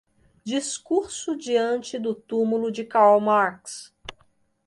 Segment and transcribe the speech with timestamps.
[0.43, 3.93] Discurso Diante do Tumulo de Karl Marx